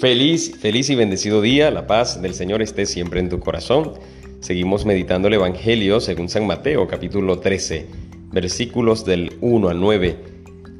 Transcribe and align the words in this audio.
Feliz, 0.00 0.56
feliz 0.60 0.90
y 0.90 0.94
bendecido 0.94 1.42
día, 1.42 1.72
la 1.72 1.88
paz 1.88 2.22
del 2.22 2.32
Señor 2.32 2.62
esté 2.62 2.86
siempre 2.86 3.18
en 3.18 3.28
tu 3.28 3.40
corazón. 3.40 3.94
Seguimos 4.38 4.86
meditando 4.86 5.26
el 5.26 5.34
Evangelio 5.34 5.98
según 5.98 6.28
San 6.28 6.46
Mateo 6.46 6.86
capítulo 6.86 7.40
13, 7.40 7.86
versículos 8.30 9.04
del 9.04 9.32
1 9.40 9.68
al 9.68 9.80
9. 9.80 10.16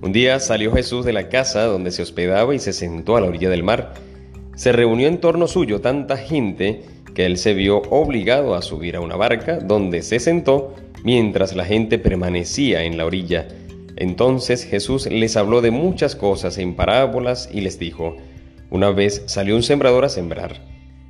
Un 0.03 0.13
día 0.13 0.39
salió 0.39 0.73
Jesús 0.73 1.05
de 1.05 1.13
la 1.13 1.29
casa 1.29 1.65
donde 1.65 1.91
se 1.91 2.03
hospedaba 2.03 2.55
y 2.55 2.61
se 2.61 2.73
sentó 2.73 3.17
a 3.17 3.21
la 3.21 3.27
orilla 3.27 3.51
del 3.51 3.65
mar. 3.65 3.95
Se 4.55 4.71
reunió 4.71 5.09
en 5.09 5.19
torno 5.19 5.49
suyo 5.49 5.81
tanta 5.81 6.17
gente 6.17 6.83
que 7.13 7.27
él 7.27 7.39
se 7.39 7.55
vio 7.55 7.83
obligado 7.91 8.55
a 8.55 8.63
subir 8.63 8.95
a 8.95 9.01
una 9.01 9.17
barca 9.17 9.59
donde 9.59 10.03
se 10.03 10.21
sentó 10.21 10.77
mientras 11.03 11.57
la 11.57 11.65
gente 11.65 11.99
permanecía 11.99 12.85
en 12.85 12.97
la 12.97 13.05
orilla. 13.05 13.49
Entonces 13.97 14.63
Jesús 14.63 15.11
les 15.11 15.37
habló 15.37 15.61
de 15.61 15.73
muchas 15.73 16.15
cosas 16.15 16.57
en 16.59 16.77
parábolas 16.77 17.49
y 17.53 17.63
les 17.63 17.81
dijo, 17.81 18.17
una 18.71 18.91
vez 18.91 19.23
salió 19.27 19.57
un 19.57 19.63
sembrador 19.63 20.05
a 20.05 20.09
sembrar. 20.09 20.61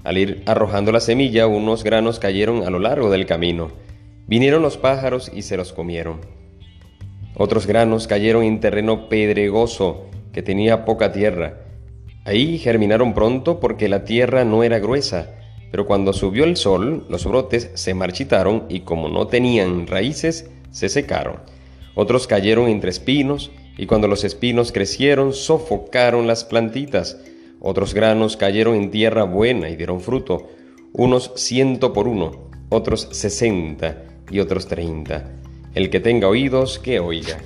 Al 0.04 0.16
ir 0.16 0.42
arrojando 0.46 0.92
la 0.92 1.00
semilla, 1.00 1.46
unos 1.46 1.84
granos 1.84 2.18
cayeron 2.18 2.64
a 2.66 2.70
lo 2.70 2.78
largo 2.78 3.10
del 3.10 3.26
camino. 3.26 3.70
Vinieron 4.26 4.62
los 4.62 4.76
pájaros 4.76 5.30
y 5.34 5.42
se 5.42 5.56
los 5.56 5.72
comieron. 5.72 6.20
Otros 7.36 7.66
granos 7.66 8.06
cayeron 8.06 8.44
en 8.44 8.60
terreno 8.60 9.08
pedregoso 9.08 10.06
que 10.32 10.42
tenía 10.42 10.84
poca 10.84 11.12
tierra. 11.12 11.60
Ahí 12.24 12.58
germinaron 12.58 13.14
pronto 13.14 13.60
porque 13.60 13.88
la 13.88 14.04
tierra 14.04 14.44
no 14.44 14.62
era 14.62 14.78
gruesa, 14.78 15.30
pero 15.70 15.86
cuando 15.86 16.12
subió 16.12 16.44
el 16.44 16.56
sol, 16.56 17.06
los 17.08 17.24
brotes 17.26 17.70
se 17.74 17.94
marchitaron 17.94 18.64
y 18.68 18.80
como 18.80 19.08
no 19.08 19.26
tenían 19.26 19.86
raíces, 19.86 20.50
se 20.70 20.88
secaron. 20.88 21.40
Otros 21.94 22.26
cayeron 22.26 22.68
entre 22.68 22.90
espinos 22.90 23.50
y 23.76 23.86
cuando 23.86 24.08
los 24.08 24.24
espinos 24.24 24.72
crecieron, 24.72 25.32
sofocaron 25.32 26.26
las 26.26 26.44
plantitas. 26.44 27.18
Otros 27.60 27.94
granos 27.94 28.36
cayeron 28.36 28.76
en 28.76 28.90
tierra 28.90 29.24
buena 29.24 29.68
y 29.68 29.76
dieron 29.76 30.00
fruto, 30.00 30.48
unos 30.92 31.32
ciento 31.36 31.92
por 31.92 32.06
uno, 32.06 32.50
otros 32.68 33.08
sesenta 33.12 34.04
y 34.30 34.40
otros 34.40 34.66
treinta. 34.68 35.32
El 35.74 35.90
que 35.90 36.00
tenga 36.00 36.28
oídos, 36.28 36.78
que 36.78 37.00
oiga. 37.00 37.38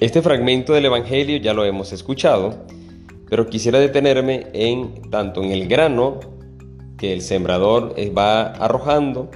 Este 0.00 0.22
fragmento 0.22 0.72
del 0.72 0.86
Evangelio 0.86 1.36
ya 1.38 1.52
lo 1.52 1.64
hemos 1.64 1.92
escuchado, 1.92 2.66
pero 3.28 3.48
quisiera 3.48 3.78
detenerme 3.78 4.46
en 4.52 5.10
tanto 5.10 5.42
en 5.42 5.50
el 5.52 5.68
grano 5.68 6.20
que 6.96 7.12
el 7.12 7.22
sembrador 7.22 7.94
va 8.16 8.42
arrojando 8.52 9.30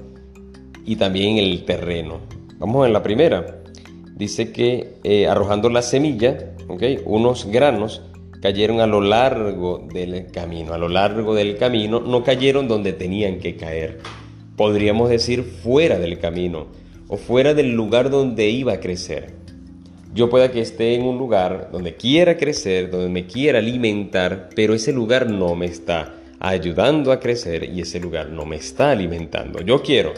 y 0.85 0.97
también 0.97 1.39
en 1.39 1.45
el 1.45 1.65
terreno. 1.65 2.21
Vamos 2.59 2.87
en 2.87 2.93
la 2.93 3.03
primera. 3.03 3.63
Dice 4.15 4.53
que 4.53 4.97
eh, 5.03 5.27
arrojando 5.27 5.69
la 5.71 5.83
semilla, 5.83 6.55
unos 7.05 7.47
granos 7.47 8.03
cayeron 8.45 8.83
a 8.83 8.87
lo 8.87 9.01
largo 9.01 9.89
del 9.91 10.27
camino. 10.31 10.75
A 10.75 10.79
lo 10.79 10.91
largo 10.91 11.35
del 11.35 11.57
camino 11.57 12.01
no 12.01 12.23
cayeron 12.23 12.69
donde 12.69 12.93
tenían 12.93 13.39
que 13.39 13.57
caer. 13.57 14.01
Podríamos 14.55 15.09
decir 15.09 15.45
fuera 15.45 15.99
del 15.99 16.19
camino 16.19 16.67
o 17.09 17.17
fuera 17.17 17.55
del 17.55 17.73
lugar 17.73 18.11
donde 18.11 18.51
iba 18.51 18.75
a 18.75 18.81
crecer. 18.81 19.33
Yo 20.15 20.29
pueda 20.29 20.51
que 20.51 20.61
esté 20.61 20.95
en 20.95 21.05
un 21.05 21.17
lugar 21.17 21.71
donde 21.73 21.95
quiera 21.95 22.37
crecer, 22.37 22.91
donde 22.91 23.09
me 23.09 23.25
quiera 23.27 23.61
alimentar, 23.61 24.51
pero 24.55 24.75
ese 24.75 24.93
lugar 24.93 25.31
no 25.31 25.55
me 25.55 25.65
está 25.65 26.13
ayudando 26.39 27.13
a 27.13 27.21
crecer 27.21 27.65
y 27.75 27.81
ese 27.81 27.99
lugar 27.99 28.29
no 28.29 28.45
me 28.45 28.57
está 28.57 28.91
alimentando. 28.91 29.63
Yo 29.63 29.83
quiero, 29.83 30.13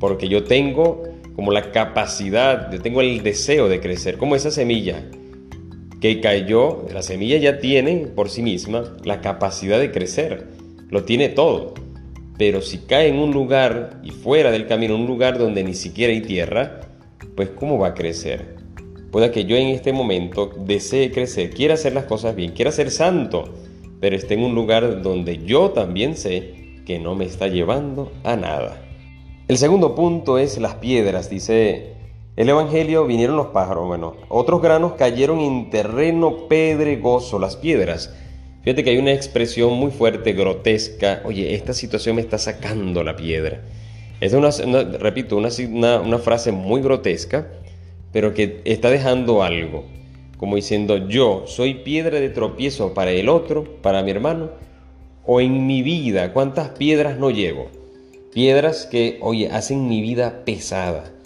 porque 0.00 0.28
yo 0.28 0.42
tengo 0.42 1.04
como 1.36 1.52
la 1.52 1.70
capacidad, 1.70 2.72
yo 2.72 2.80
tengo 2.80 3.00
el 3.00 3.22
deseo 3.22 3.68
de 3.68 3.78
crecer, 3.78 4.18
como 4.18 4.34
esa 4.34 4.50
semilla 4.50 5.04
que 6.00 6.20
cayó, 6.20 6.86
la 6.92 7.02
semilla 7.02 7.38
ya 7.38 7.58
tiene 7.58 8.06
por 8.06 8.30
sí 8.30 8.42
misma 8.42 8.96
la 9.04 9.20
capacidad 9.20 9.78
de 9.78 9.90
crecer, 9.90 10.48
lo 10.88 11.04
tiene 11.04 11.28
todo. 11.28 11.74
Pero 12.38 12.62
si 12.62 12.78
cae 12.78 13.08
en 13.08 13.16
un 13.16 13.32
lugar 13.32 14.00
y 14.04 14.10
fuera 14.10 14.52
del 14.52 14.68
camino, 14.68 14.94
un 14.94 15.06
lugar 15.06 15.38
donde 15.38 15.64
ni 15.64 15.74
siquiera 15.74 16.12
hay 16.12 16.20
tierra, 16.20 16.80
pues 17.34 17.50
¿cómo 17.50 17.78
va 17.78 17.88
a 17.88 17.94
crecer? 17.94 18.56
Puede 19.10 19.30
que 19.32 19.44
yo 19.44 19.56
en 19.56 19.68
este 19.68 19.92
momento 19.92 20.52
desee 20.66 21.10
crecer, 21.10 21.50
quiera 21.50 21.74
hacer 21.74 21.94
las 21.94 22.04
cosas 22.04 22.36
bien, 22.36 22.52
quiera 22.52 22.70
ser 22.70 22.90
santo, 22.90 23.54
pero 24.00 24.14
esté 24.14 24.34
en 24.34 24.44
un 24.44 24.54
lugar 24.54 25.02
donde 25.02 25.38
yo 25.44 25.70
también 25.70 26.16
sé 26.16 26.82
que 26.86 26.98
no 26.98 27.16
me 27.16 27.24
está 27.24 27.48
llevando 27.48 28.12
a 28.22 28.36
nada. 28.36 28.80
El 29.48 29.58
segundo 29.58 29.94
punto 29.94 30.38
es 30.38 30.58
las 30.58 30.74
piedras, 30.76 31.30
dice 31.30 31.97
el 32.38 32.48
Evangelio 32.48 33.04
vinieron 33.04 33.36
los 33.36 33.48
pájaros, 33.48 33.88
bueno, 33.88 34.14
otros 34.28 34.62
granos 34.62 34.92
cayeron 34.92 35.40
en 35.40 35.70
terreno 35.70 36.46
pedregoso, 36.46 37.40
las 37.40 37.56
piedras. 37.56 38.14
Fíjate 38.62 38.84
que 38.84 38.90
hay 38.90 38.98
una 38.98 39.12
expresión 39.12 39.72
muy 39.72 39.90
fuerte, 39.90 40.34
grotesca. 40.34 41.20
Oye, 41.24 41.52
esta 41.54 41.74
situación 41.74 42.14
me 42.14 42.22
está 42.22 42.38
sacando 42.38 43.02
la 43.02 43.16
piedra. 43.16 43.62
Es 44.20 44.34
una, 44.34 44.50
repito, 45.00 45.36
una, 45.36 45.48
una 45.98 46.18
frase 46.18 46.52
muy 46.52 46.80
grotesca, 46.80 47.48
pero 48.12 48.34
que 48.34 48.60
está 48.64 48.88
dejando 48.88 49.42
algo. 49.42 49.86
Como 50.36 50.54
diciendo, 50.54 51.08
yo 51.08 51.42
soy 51.48 51.74
piedra 51.74 52.20
de 52.20 52.28
tropiezo 52.28 52.94
para 52.94 53.10
el 53.10 53.28
otro, 53.28 53.64
para 53.82 54.04
mi 54.04 54.12
hermano, 54.12 54.50
o 55.26 55.40
en 55.40 55.66
mi 55.66 55.82
vida, 55.82 56.32
¿cuántas 56.32 56.68
piedras 56.68 57.18
no 57.18 57.32
llevo? 57.32 57.66
Piedras 58.32 58.86
que, 58.86 59.18
oye, 59.22 59.50
hacen 59.50 59.88
mi 59.88 60.00
vida 60.00 60.44
pesada 60.44 61.17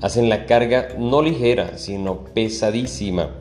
hacen 0.00 0.28
la 0.28 0.46
carga 0.46 0.88
no 0.98 1.22
ligera, 1.22 1.78
sino 1.78 2.24
pesadísima. 2.24 3.36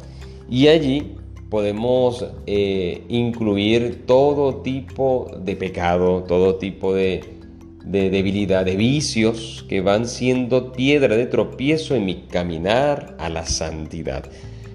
Y 0.50 0.68
allí 0.68 1.16
podemos 1.50 2.26
eh, 2.46 3.04
incluir 3.10 4.06
todo 4.06 4.58
tipo 4.58 5.32
de 5.40 5.56
pecado, 5.56 6.24
todo 6.24 6.56
tipo 6.56 6.94
de, 6.94 7.38
de 7.86 8.10
debilidad, 8.10 8.66
de 8.66 8.76
vicios 8.76 9.66
que 9.70 9.82
van 9.82 10.08
siendo 10.08 10.74
piedra 10.74 11.16
de 11.16 11.26
tropiezo 11.26 11.96
en 11.96 12.06
mi 12.06 12.16
caminar 12.24 13.16
a 13.20 13.30
la 13.30 13.46
santidad. 13.46 14.26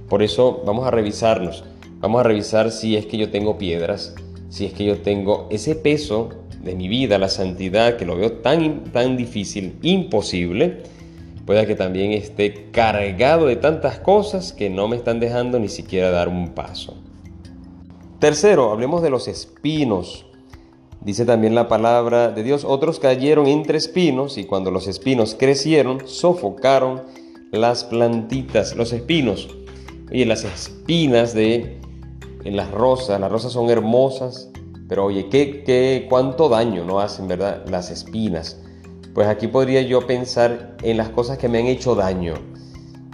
Por 0.09 0.23
eso 0.23 0.63
vamos 0.67 0.87
a 0.87 0.91
revisarnos, 0.91 1.65
vamos 2.01 2.21
a 2.21 2.25
revisar 2.25 2.71
si 2.71 2.97
es 2.97 3.07
que 3.07 3.19
yo 3.19 3.31
tengo 3.31 3.59
piedras, 3.59 4.15
si 4.49 4.67
es 4.67 4.73
que 4.73 4.85
yo 4.85 4.99
tengo 4.99 5.49
ese 5.51 5.75
peso 5.75 6.31
de 6.63 6.75
mi 6.75 6.89
vida, 6.89 7.19
la 7.19 7.29
santidad, 7.29 7.97
que 7.97 8.07
lo 8.07 8.17
veo 8.17 8.33
tan, 8.33 8.85
tan 8.93 9.17
difícil, 9.17 9.75
imposible, 9.83 10.83
Puede 11.47 11.67
que 11.67 11.75
también 11.75 12.13
esté 12.13 12.71
cargado 12.71 13.47
de 13.47 13.57
tantas 13.57 13.99
cosas 13.99 14.53
que 14.53 14.71
no 14.71 14.87
me 14.89 14.97
están 14.97 15.19
dejando 15.19 15.59
ni 15.59 15.69
siquiera 15.69 16.11
dar 16.11 16.29
un 16.29 16.51
paso. 16.51 16.97
Tercero, 18.21 18.71
hablemos 18.71 19.03
de 19.03 19.11
los 19.11 19.27
espinos. 19.27 20.27
Dice 21.01 21.25
también 21.25 21.57
la 21.57 21.67
palabra 21.67 22.31
de 22.31 22.45
Dios, 22.45 22.65
otros 22.65 23.01
cayeron 23.01 23.49
entre 23.49 23.79
espinos 23.79 24.39
y 24.39 24.45
cuando 24.45 24.71
los 24.71 24.87
espinos 24.87 25.35
crecieron, 25.37 26.07
sofocaron 26.07 27.03
las 27.51 27.83
plantitas, 27.83 28.77
los 28.77 28.93
espinos. 28.93 29.49
Oye, 30.13 30.25
las 30.27 30.45
espinas 30.45 31.35
de 31.35 31.81
en 32.45 32.57
las 32.57 32.71
rosas, 32.71 33.21
las 33.21 33.31
rosas 33.31 33.53
son 33.53 33.71
hermosas, 33.71 34.51
pero 34.89 35.07
oye, 35.07 35.29
¿qué, 35.29 35.65
qué, 35.65 36.07
cuánto 36.09 36.49
daño 36.49 36.85
no 36.85 37.01
hacen, 37.01 37.27
verdad? 37.27 37.65
Las 37.69 37.91
espinas. 37.91 38.61
Pues 39.15 39.29
aquí 39.29 39.47
podría 39.47 39.83
yo 39.83 40.07
pensar 40.07 40.77
en 40.83 40.97
las 40.97 41.11
cosas 41.11 41.37
que 41.37 41.49
me 41.49 41.59
han 41.59 41.67
hecho 41.67 41.95
daño. 41.95 42.35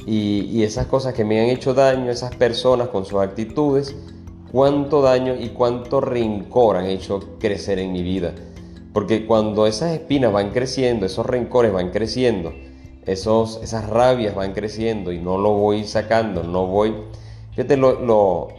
Y, 0.06 0.62
esas 0.62 0.86
cosas 0.86 1.12
que 1.12 1.24
me 1.24 1.40
han 1.40 1.48
hecho 1.48 1.74
daño, 1.74 2.10
esas 2.10 2.34
personas 2.34 2.88
con 2.88 3.04
sus 3.04 3.20
actitudes, 3.20 3.94
cuánto 4.50 5.02
daño 5.02 5.34
y 5.38 5.50
cuánto 5.50 6.00
rencor 6.00 6.76
han 6.76 6.86
hecho 6.86 7.36
crecer 7.38 7.78
en 7.78 7.92
mi 7.92 8.02
vida. 8.02 8.32
Porque 8.92 9.26
cuando 9.26 9.66
esas 9.66 9.92
espinas 9.92 10.32
van 10.32 10.50
creciendo, 10.50 11.04
esos 11.04 11.26
rencores 11.26 11.72
van 11.72 11.90
creciendo, 11.90 12.54
esos, 13.04 13.60
esas 13.62 13.88
rabias 13.88 14.34
van 14.34 14.54
creciendo 14.54 15.12
y 15.12 15.18
no 15.18 15.36
lo 15.36 15.52
voy 15.52 15.84
sacando, 15.84 16.42
no 16.42 16.66
voy... 16.66 16.94
Fíjate 17.50 17.76
lo, 17.76 18.00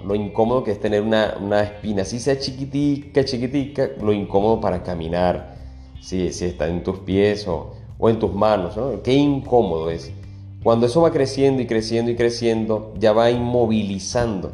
lo, 0.03 0.15
incómodo 0.15 0.63
que 0.63 0.71
es 0.71 0.79
tener 0.79 1.01
una, 1.01 1.35
una 1.39 1.63
espina, 1.63 2.01
así 2.01 2.19
sea 2.19 2.37
chiquitica, 2.37 3.23
chiquitica, 3.23 3.89
lo 4.01 4.11
incómodo 4.11 4.59
para 4.59 4.83
caminar, 4.83 5.58
si, 6.01 6.27
está 6.27 6.67
en 6.67 6.83
tus 6.83 6.99
pies 6.99 7.47
o, 7.47 7.73
en 8.01 8.19
tus 8.19 8.33
manos, 8.33 8.75
Qué 9.03 9.13
incómodo 9.13 9.89
es. 9.89 10.11
Cuando 10.63 10.87
eso 10.87 11.01
va 11.01 11.11
creciendo 11.11 11.61
y 11.61 11.67
creciendo 11.67 12.11
y 12.11 12.15
creciendo, 12.15 12.93
ya 12.97 13.13
va 13.13 13.31
inmovilizando. 13.31 14.53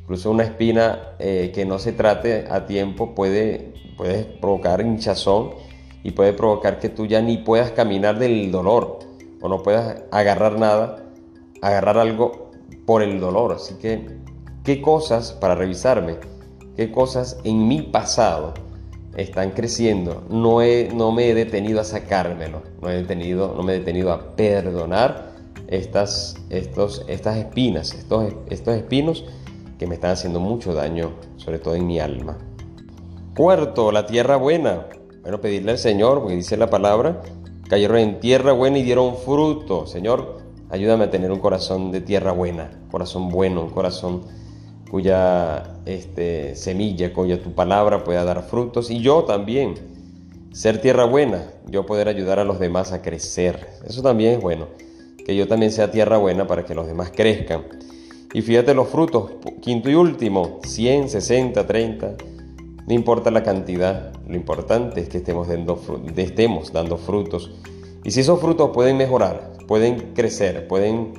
Incluso 0.00 0.30
una 0.30 0.44
espina 0.44 1.14
eh, 1.18 1.50
que 1.54 1.64
no 1.64 1.78
se 1.78 1.92
trate 1.92 2.46
a 2.50 2.66
tiempo 2.66 3.14
puede, 3.14 3.72
puede 3.96 4.24
provocar 4.24 4.80
hinchazón 4.80 5.52
y 6.02 6.10
puede 6.10 6.32
provocar 6.32 6.78
que 6.78 6.88
tú 6.88 7.06
ya 7.06 7.22
ni 7.22 7.38
puedas 7.38 7.70
caminar 7.70 8.18
del 8.18 8.50
dolor 8.50 8.98
o 9.40 9.48
no 9.48 9.62
puedas 9.62 10.02
agarrar 10.10 10.58
nada, 10.58 11.04
agarrar 11.62 11.98
algo 11.98 12.50
por 12.84 13.02
el 13.02 13.20
dolor. 13.20 13.52
Así 13.52 13.74
que, 13.74 14.18
¿qué 14.64 14.82
cosas 14.82 15.32
para 15.32 15.54
revisarme? 15.54 16.16
¿Qué 16.76 16.90
cosas 16.90 17.38
en 17.44 17.68
mi 17.68 17.82
pasado 17.82 18.54
están 19.16 19.50
creciendo. 19.50 20.24
No, 20.28 20.62
he, 20.62 20.90
no 20.94 21.12
me 21.12 21.28
he 21.28 21.34
detenido 21.34 21.80
a 21.80 21.84
sacármelo, 21.84 22.62
no, 22.80 22.90
he 22.90 22.94
detenido, 22.94 23.54
no 23.56 23.62
me 23.62 23.74
he 23.74 23.78
detenido 23.78 24.12
a 24.12 24.36
perdonar 24.36 25.32
estas, 25.68 26.36
estos, 26.50 27.04
estas 27.08 27.36
espinas, 27.36 27.94
estos, 27.94 28.32
estos 28.50 28.74
espinos 28.76 29.24
que 29.78 29.86
me 29.86 29.94
están 29.94 30.12
haciendo 30.12 30.40
mucho 30.40 30.74
daño, 30.74 31.12
sobre 31.36 31.58
todo 31.58 31.74
en 31.74 31.86
mi 31.86 32.00
alma. 32.00 32.38
Cuarto, 33.36 33.90
la 33.90 34.06
tierra 34.06 34.36
buena. 34.36 34.86
Bueno, 35.22 35.40
pedirle 35.40 35.72
al 35.72 35.78
Señor, 35.78 36.20
porque 36.20 36.36
dice 36.36 36.56
la 36.56 36.70
palabra, 36.70 37.22
cayeron 37.68 37.98
en 37.98 38.20
tierra 38.20 38.52
buena 38.52 38.78
y 38.78 38.82
dieron 38.82 39.16
fruto. 39.16 39.86
Señor, 39.86 40.38
ayúdame 40.70 41.04
a 41.04 41.10
tener 41.10 41.32
un 41.32 41.40
corazón 41.40 41.90
de 41.90 42.00
tierra 42.00 42.32
buena, 42.32 42.70
corazón 42.90 43.30
bueno, 43.30 43.62
un 43.62 43.70
corazón 43.70 44.22
cuya 44.94 45.80
este, 45.86 46.54
semilla, 46.54 47.12
cuya 47.12 47.42
tu 47.42 47.52
palabra 47.52 48.04
pueda 48.04 48.22
dar 48.22 48.44
frutos. 48.44 48.92
Y 48.92 49.00
yo 49.00 49.24
también, 49.24 49.74
ser 50.52 50.80
tierra 50.80 51.04
buena, 51.04 51.50
yo 51.66 51.84
poder 51.84 52.06
ayudar 52.06 52.38
a 52.38 52.44
los 52.44 52.60
demás 52.60 52.92
a 52.92 53.02
crecer. 53.02 53.66
Eso 53.84 54.02
también 54.02 54.34
es 54.34 54.40
bueno, 54.40 54.68
que 55.26 55.34
yo 55.34 55.48
también 55.48 55.72
sea 55.72 55.90
tierra 55.90 56.18
buena 56.18 56.46
para 56.46 56.64
que 56.64 56.76
los 56.76 56.86
demás 56.86 57.10
crezcan. 57.10 57.64
Y 58.32 58.42
fíjate 58.42 58.72
los 58.72 58.86
frutos, 58.86 59.32
quinto 59.60 59.90
y 59.90 59.96
último, 59.96 60.60
100, 60.62 61.08
60, 61.08 61.66
30, 61.66 62.14
no 62.86 62.94
importa 62.94 63.32
la 63.32 63.42
cantidad, 63.42 64.12
lo 64.28 64.36
importante 64.36 65.00
es 65.00 65.08
que 65.08 65.18
estemos 65.18 65.48
dando, 65.48 65.82
estemos 66.14 66.72
dando 66.72 66.98
frutos. 66.98 67.50
Y 68.04 68.12
si 68.12 68.20
esos 68.20 68.38
frutos 68.38 68.70
pueden 68.72 68.96
mejorar, 68.96 69.54
pueden 69.66 70.14
crecer, 70.14 70.68
pueden 70.68 71.14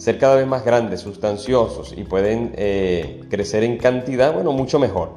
ser 0.00 0.16
cada 0.16 0.36
vez 0.36 0.46
más 0.46 0.64
grandes, 0.64 1.00
sustanciosos 1.00 1.92
y 1.94 2.04
pueden 2.04 2.54
eh, 2.56 3.20
crecer 3.28 3.64
en 3.64 3.76
cantidad, 3.76 4.32
bueno, 4.32 4.50
mucho 4.50 4.78
mejor. 4.78 5.16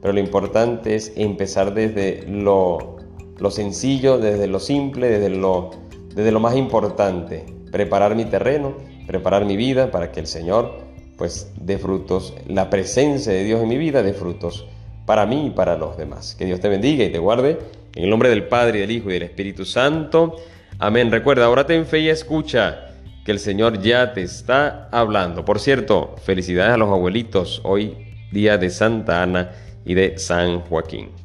Pero 0.00 0.14
lo 0.14 0.20
importante 0.20 0.94
es 0.94 1.12
empezar 1.16 1.74
desde 1.74 2.24
lo, 2.26 2.96
lo 3.36 3.50
sencillo, 3.50 4.16
desde 4.16 4.46
lo 4.46 4.58
simple, 4.58 5.10
desde 5.10 5.28
lo, 5.28 5.72
desde 6.14 6.32
lo 6.32 6.40
más 6.40 6.56
importante. 6.56 7.44
Preparar 7.70 8.16
mi 8.16 8.24
terreno, 8.24 8.72
preparar 9.06 9.44
mi 9.44 9.58
vida 9.58 9.90
para 9.90 10.10
que 10.12 10.20
el 10.20 10.26
Señor 10.26 10.78
pues 11.18 11.52
dé 11.60 11.76
frutos, 11.76 12.32
la 12.48 12.70
presencia 12.70 13.34
de 13.34 13.44
Dios 13.44 13.60
en 13.60 13.68
mi 13.68 13.76
vida 13.76 14.02
dé 14.02 14.14
frutos 14.14 14.66
para 15.04 15.26
mí 15.26 15.48
y 15.48 15.50
para 15.50 15.76
los 15.76 15.98
demás. 15.98 16.34
Que 16.36 16.46
Dios 16.46 16.58
te 16.58 16.70
bendiga 16.70 17.04
y 17.04 17.12
te 17.12 17.18
guarde. 17.18 17.58
En 17.94 18.04
el 18.04 18.08
nombre 18.08 18.30
del 18.30 18.48
Padre, 18.48 18.80
del 18.80 18.90
Hijo 18.90 19.10
y 19.10 19.12
del 19.12 19.24
Espíritu 19.24 19.66
Santo. 19.66 20.36
Amén. 20.78 21.10
Recuerda, 21.10 21.44
ahora 21.44 21.66
ten 21.66 21.84
fe 21.84 22.00
y 22.00 22.08
escucha 22.08 22.91
que 23.24 23.32
el 23.32 23.38
Señor 23.38 23.80
ya 23.80 24.12
te 24.12 24.22
está 24.22 24.88
hablando. 24.90 25.44
Por 25.44 25.60
cierto, 25.60 26.16
felicidades 26.24 26.74
a 26.74 26.76
los 26.76 26.88
abuelitos. 26.88 27.60
Hoy 27.64 27.96
día 28.32 28.58
de 28.58 28.70
Santa 28.70 29.22
Ana 29.22 29.52
y 29.84 29.94
de 29.94 30.18
San 30.18 30.60
Joaquín. 30.60 31.21